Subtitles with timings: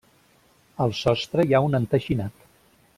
[0.85, 2.51] Al sostre hi ha un enteixinat.